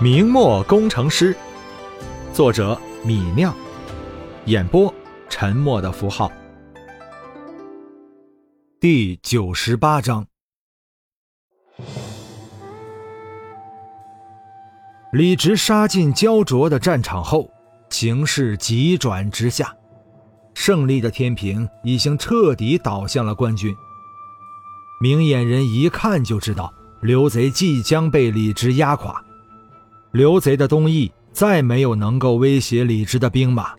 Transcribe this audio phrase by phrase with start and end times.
[0.00, 1.36] 明末工程师，
[2.32, 3.52] 作者米酿，
[4.44, 4.94] 演播
[5.28, 6.30] 沉默的符号。
[8.78, 10.24] 第九十八章，
[15.10, 17.50] 李直杀进焦灼的战场后，
[17.90, 19.74] 形势急转直下，
[20.54, 23.74] 胜利的天平已经彻底倒向了官军。
[25.00, 26.72] 明眼人一看就知道，
[27.02, 29.24] 刘贼即将被李直压垮。
[30.12, 33.74] 刘贼的东翼再没有能够威胁李直的兵马，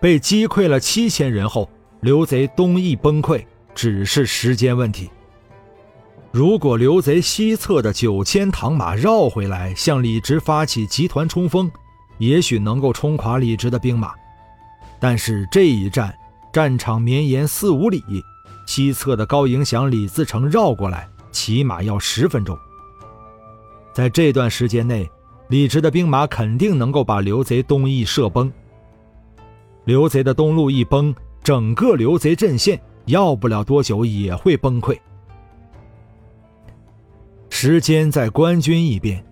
[0.00, 1.68] 被击溃了七千人后，
[2.00, 5.10] 刘贼东翼崩溃只是时间问题。
[6.30, 11.68] 如果刘贼西侧的九千唐马绕回来向李直发起集团冲锋，
[12.18, 14.12] 也许能够冲垮李直的兵马。
[15.00, 16.14] 但是这一战，
[16.52, 18.02] 战场绵延四五里，
[18.66, 22.56] 西侧的高迎祥、李自成绕过来，起码要十分钟。
[23.92, 25.10] 在这段时间内，
[25.48, 28.52] 李直的兵马肯定能够把刘贼东翼射崩。
[29.84, 34.98] 刘贼的东路一崩，整个刘贼阵线要不了多久也会崩溃。
[37.48, 39.24] 时间在官军一边，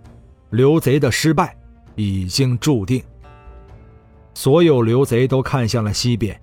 [0.50, 1.56] 刘贼的失败
[1.96, 3.02] 已经注定。
[4.34, 6.40] 所有刘贼都看向了西边，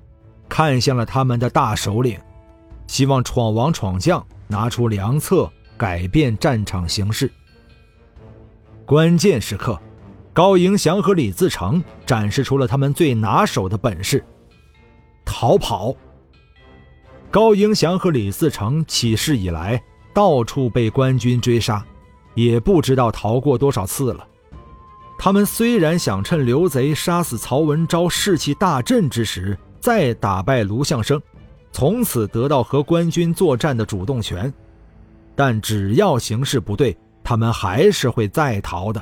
[0.50, 2.20] 看向了他们的大首领，
[2.88, 7.32] 希望闯王闯将拿出良策，改变战场形势。
[8.92, 9.80] 关键时刻，
[10.34, 14.22] 高迎祥和李自成展示出了他们最拿手的本事——
[15.24, 15.96] 逃跑。
[17.30, 19.82] 高迎祥和李自成起事以来，
[20.14, 21.82] 到处被官军追杀，
[22.34, 24.28] 也不知道逃过多少次了。
[25.18, 31.18] 他们虽然想趁刘贼杀死曹文昭士气大振之时，再打败卢象升，
[31.72, 34.54] 从此得到和官军作战的主动权，
[35.34, 36.94] 但只要形势不对。
[37.32, 39.02] 他们还是会再逃的。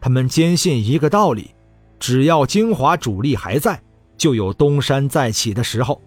[0.00, 1.54] 他们坚信一个道理：
[2.00, 3.80] 只要精华主力还在，
[4.18, 6.02] 就有东山再起的时候。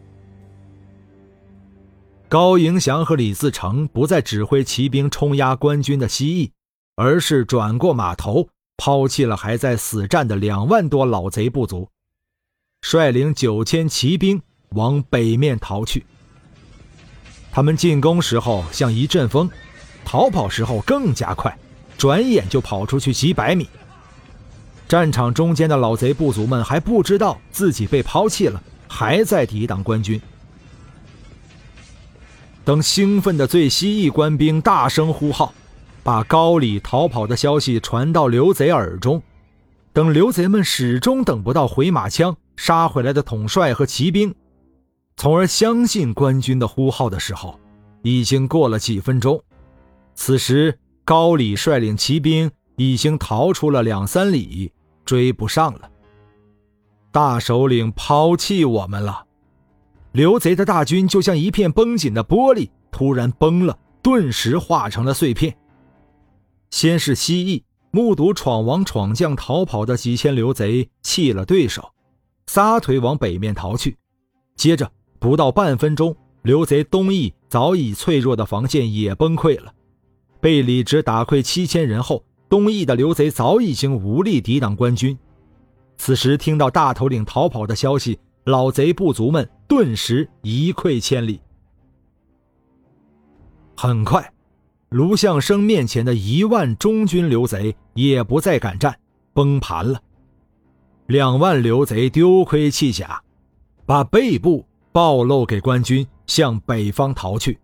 [2.27, 6.51] 高迎祥和李自成不再指挥骑兵冲压官军的西翼，
[6.97, 11.87] 而是转过马头，抛弃了还在死战的两万多老贼部族，
[12.81, 16.05] 率领九千骑兵往北面逃去。
[17.49, 19.49] 他们进攻时候像一阵风。
[20.11, 21.55] 逃跑时候更加快，
[21.95, 23.69] 转眼就跑出去几百米。
[24.87, 30.19] 战场中间的老贼部族们还不知道自己被抛弃了，还在抵挡官军。
[32.65, 35.53] 等兴奋的最西翼官兵大声呼号，
[36.01, 39.21] 把高里逃跑的消息传到刘贼耳中，
[39.93, 44.33] 等刘贼们始终等不到回马枪杀回来的统帅和骑兵，
[45.17, 47.59] 从而相信官军的呼号的时候，
[48.01, 49.39] 已经过了几分钟。
[50.19, 54.69] 此时，高礼率领骑兵已经逃出了两三里，
[55.05, 55.89] 追不上了。
[57.09, 59.25] 大首领抛弃我们了。
[60.11, 65.55] 刘贼的大军就像一片绷紧的玻璃，突然崩了，顿时化成了碎片。
[66.69, 71.93] 先是西翼目睹闯王闯将逃跑的几千刘贼弃了对手，
[72.47, 73.97] 撒腿往北面逃去。
[74.57, 79.73] 接着不到半分钟，刘贼东翼早已脆弱的防线也崩溃了。
[80.41, 85.17] 被李直打溃七千人后，东翼的刘贼早已经无力抵挡官军。
[85.97, 91.41] 此时听到大头领逃跑的消息，老贼部族们顿时一溃千里。
[93.75, 94.31] 很快，
[94.89, 98.97] 卢象升面前的一万中军刘贼也不再敢战，
[99.33, 100.01] 崩盘了。
[101.07, 103.21] 两万刘贼丢盔弃甲，
[103.85, 107.59] 把背部暴露给官军，向北方逃去。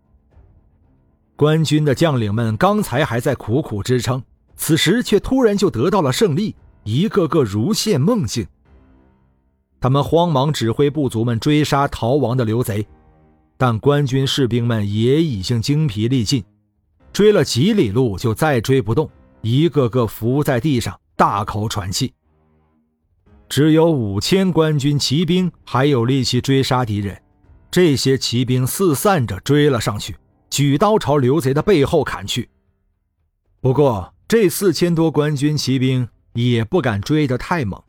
[1.36, 4.24] 官军的将领们刚才还在苦苦支撑，
[4.56, 8.48] 此时却突然就得到了胜利，一个个如现梦境。
[9.82, 12.88] 他们慌忙指挥部族们追杀逃亡的刘贼，
[13.58, 16.44] 但官军士兵们也已经精疲力尽，
[17.12, 19.10] 追了几里路就再追不动，
[19.42, 22.14] 一个个伏在地上大口喘气。
[23.50, 27.22] 只有五千官军骑兵还有力气追杀敌人，
[27.70, 30.16] 这些骑兵四散着追了上去。
[30.56, 32.48] 举刀朝刘贼的背后砍去。
[33.60, 37.84] 不过，这四千多官军骑兵也不敢追得太猛。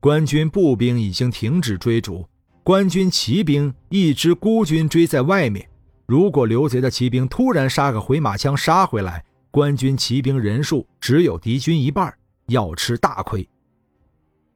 [0.00, 2.26] 官军步兵已经停止追逐，
[2.64, 5.70] 官军骑兵一支孤军追在外面。
[6.04, 12.12] 如果刘贼的骑兵突然杀个回马枪杀回来，官军骑兵人数只有敌军一半，
[12.48, 13.48] 要吃大亏。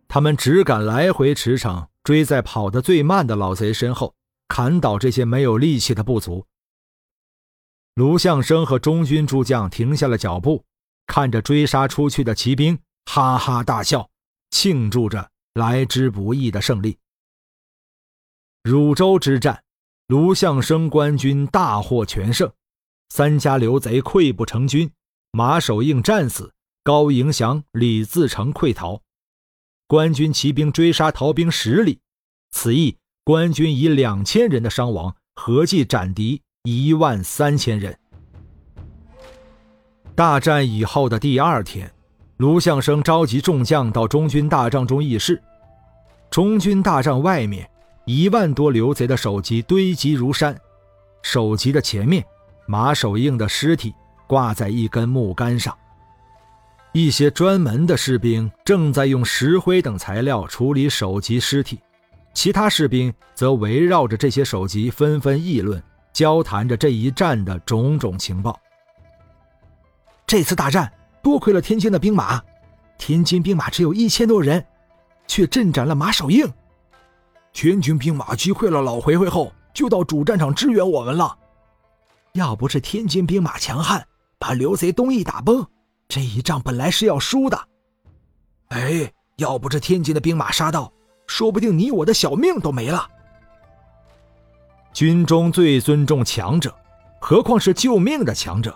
[0.09, 4.13] 他们只敢来回驰骋，追在跑得最慢的老贼身后，
[4.49, 6.45] 砍倒这些没有力气的部族。
[7.97, 10.63] 卢象升和中军诸将停下了脚步，
[11.07, 14.11] 看着追杀出去的骑兵，哈哈大笑，
[14.51, 16.99] 庆祝着来之不易的胜利。
[18.63, 19.65] 汝州之战，
[20.09, 22.53] 卢象升官军大获全胜，
[23.09, 24.91] 三家刘贼溃不成军，
[25.31, 26.53] 马守应战死，
[26.83, 29.01] 高迎祥、李自成溃逃，
[29.87, 32.01] 官军骑兵追杀逃兵十里，
[32.51, 37.97] 此役官军以两千人的伤亡，合计斩敌一万三千人。
[40.17, 41.89] 大战以后的第二天，
[42.39, 45.41] 卢象升召集众将到中军大帐中议事。
[46.29, 47.71] 中军大帐外面。
[48.05, 50.57] 一万多刘贼的首级堆积如山，
[51.23, 52.25] 首级的前面，
[52.65, 53.93] 马守应的尸体
[54.29, 55.77] 挂在一根木杆上。
[56.93, 61.81] 一些专门的士兵正在用石灰等材料处理首级尸体，
[62.33, 65.83] 其他士兵则围绕着这些首级纷纷议论，
[66.17, 68.59] 交谈着这一战的种种情报。
[70.27, 70.91] 这次大战
[71.23, 72.43] 多亏了天津的兵马，
[72.97, 74.65] 天津兵马只有一千多人，
[75.27, 76.51] 却阵斩了马守应。
[77.53, 81.37] 天津兵马击溃了老回回后，就到主战场支援我们了。
[82.33, 84.03] 要不是天津兵马强悍，
[84.39, 85.67] 把刘贼东翼打崩，
[86.09, 87.61] 这一仗本来是要输的。
[88.69, 90.91] 哎，要不是天津的兵马杀到，
[91.27, 93.07] 说不定你我的小命都没了。
[94.97, 96.75] 军中最尊重强者，
[97.21, 98.75] 何况是救命的强者。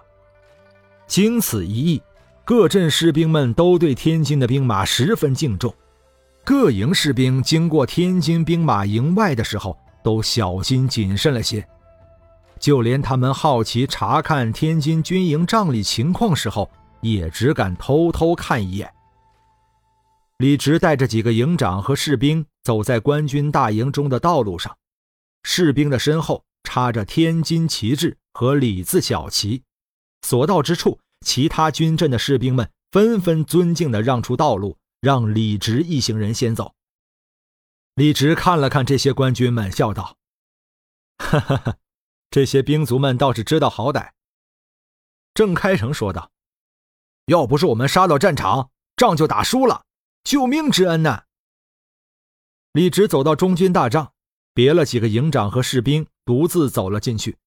[1.07, 2.03] 经此一役，
[2.45, 5.75] 各镇士兵们都对天津的兵马十分敬重。
[6.45, 9.75] 各营士兵经过天津兵马营外的时候，
[10.05, 11.67] 都小心谨慎了些。
[12.59, 16.71] 就连他们好奇查看天津军营帐里情况时候，
[17.01, 18.93] 也只敢偷偷看一眼。
[20.37, 24.77] 李直带着几个营长和士兵走在官军大营中的道路上，
[25.43, 29.63] 士兵的身后插着天津旗帜和李字小旗，
[30.23, 34.77] 所到之处，其他军阵的士兵们纷纷尊敬地让出道路。
[35.01, 36.75] 让李直一行人先走。
[37.95, 40.19] 李直看了看这些官军们，笑道
[41.17, 41.79] ：“哈哈哈，
[42.31, 44.11] 这些兵卒们倒是知道好歹。”
[45.33, 46.31] 郑开成说道
[47.33, 49.87] ：“要不是我们杀到战场，仗就打输了，
[50.23, 51.23] 救命之恩呢。”
[52.73, 54.13] 李直走到中军大帐，
[54.61, 57.39] 别了几个营长和士兵，独自走了进去。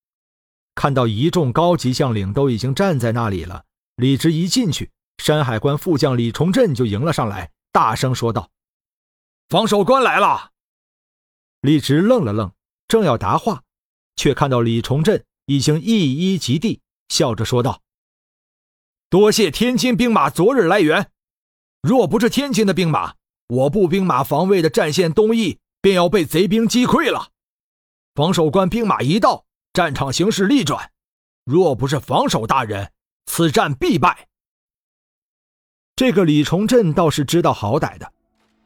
[0.74, 3.66] 看到一众高级将领都已经站在那里了，
[3.98, 4.90] 李直一进去。
[5.20, 8.50] 山海关副将李崇镇就迎了上来，大声说道
[9.48, 10.50] ：“防守官来了。”
[11.62, 12.52] 李直愣了愣，
[12.88, 13.62] 正要答话，
[14.16, 17.84] 却看到李崇镇已经一一及地，笑着说道
[19.12, 21.12] ：“多谢天津兵马昨日来援，
[21.84, 23.14] 若不是天津的兵马，
[23.50, 27.28] 我部兵马防卫的战线东翼便要被贼兵击溃了。
[28.16, 29.44] 防守官兵马一到，
[29.74, 30.92] 战场形势逆转，
[31.44, 32.90] 若不是防守大人，
[33.26, 34.30] 此战必败。”
[35.94, 38.10] 这个李崇镇倒是知道好歹的，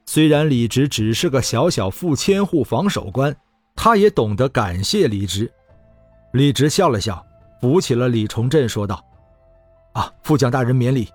[0.05, 3.35] 虽然李直只是个小小副千户防守官，
[3.75, 5.51] 他也懂得感谢李直。
[6.33, 7.25] 李直笑了笑，
[7.59, 9.03] 扶起了李崇镇，说道
[9.93, 11.09] ：“啊，副将大人免礼，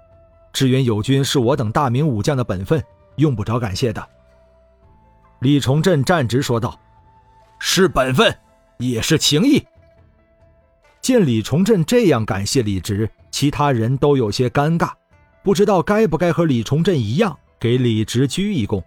[0.52, 2.82] 支援友军是我等大明武将的本分，
[3.18, 4.04] 用不着感谢的。”
[5.42, 6.80] 李崇镇站直说道
[7.58, 8.32] ：“是本分，
[8.78, 9.60] 也是情谊。”
[11.02, 14.92] 见李崇镇这样感谢李直，其他人都有些尴尬。
[15.42, 18.80] 不知道该不该和李崇镇一样给李直鞠一躬。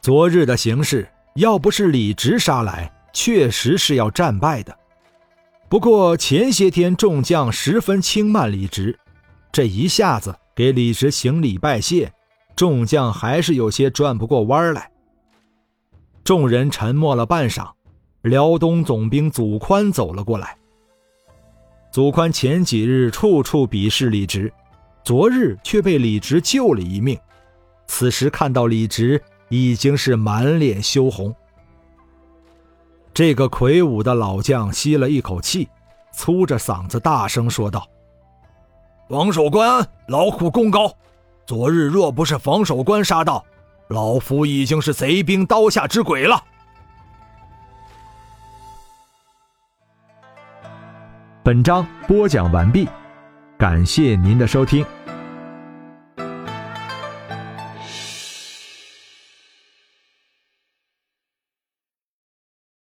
[0.00, 4.74] 昨日的形势，要不是李直杀来，确实是要战败的。
[5.68, 8.98] 不过前些天众将十分轻慢李直，
[9.52, 12.10] 这一下子给李直行礼拜谢，
[12.56, 14.90] 众将还是有些转不过弯来。
[16.24, 17.70] 众人沉默了半晌，
[18.22, 20.56] 辽东总兵祖宽走了过来。
[21.92, 24.52] 祖宽前几日处处鄙视李直，
[25.04, 27.16] 昨日却被李直救了一命。
[27.86, 31.32] 此时看到李直，已经是满脸羞红。
[33.14, 35.68] 这个魁梧的老将吸了一口气，
[36.12, 37.86] 粗着嗓子大声说道
[39.08, 40.92] ：“王守官劳苦功高，
[41.46, 43.44] 昨日若不是防守官杀到，
[43.88, 46.42] 老夫已经是贼兵刀下之鬼了。”
[51.44, 52.88] 本章播讲完毕，
[53.56, 54.84] 感谢您的收听。